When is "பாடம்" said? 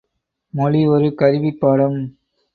1.59-1.99